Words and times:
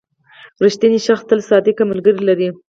•رښتینی 0.65 0.99
شخص 1.07 1.23
تل 1.29 1.39
صادق 1.49 1.77
ملګري 1.91 2.21
لري. 2.29 2.47